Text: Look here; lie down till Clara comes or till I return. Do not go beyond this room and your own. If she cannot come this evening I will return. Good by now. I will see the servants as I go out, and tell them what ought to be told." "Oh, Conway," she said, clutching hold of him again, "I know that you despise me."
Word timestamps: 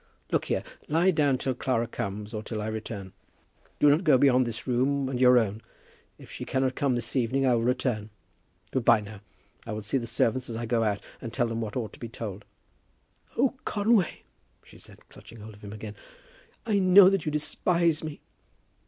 Look 0.31 0.45
here; 0.45 0.63
lie 0.87 1.11
down 1.11 1.37
till 1.37 1.53
Clara 1.53 1.85
comes 1.85 2.33
or 2.33 2.41
till 2.41 2.59
I 2.59 2.69
return. 2.69 3.13
Do 3.77 3.87
not 3.87 4.03
go 4.03 4.17
beyond 4.17 4.47
this 4.47 4.65
room 4.65 5.07
and 5.07 5.21
your 5.21 5.37
own. 5.37 5.61
If 6.17 6.31
she 6.31 6.43
cannot 6.43 6.73
come 6.73 6.95
this 6.95 7.15
evening 7.15 7.45
I 7.45 7.53
will 7.53 7.61
return. 7.61 8.09
Good 8.71 8.83
by 8.83 8.99
now. 9.01 9.21
I 9.67 9.73
will 9.73 9.83
see 9.83 9.99
the 9.99 10.07
servants 10.07 10.49
as 10.49 10.55
I 10.55 10.65
go 10.65 10.83
out, 10.83 11.03
and 11.21 11.31
tell 11.31 11.45
them 11.45 11.61
what 11.61 11.77
ought 11.77 11.93
to 11.93 11.99
be 11.99 12.09
told." 12.09 12.45
"Oh, 13.37 13.53
Conway," 13.63 14.23
she 14.63 14.79
said, 14.79 15.07
clutching 15.09 15.41
hold 15.41 15.53
of 15.53 15.63
him 15.63 15.71
again, 15.71 15.95
"I 16.65 16.79
know 16.79 17.07
that 17.11 17.27
you 17.27 17.31
despise 17.31 18.03
me." 18.03 18.21